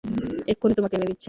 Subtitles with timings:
[0.47, 1.19] এক্ষুনি তোমাকে এনে দিচ্ছি।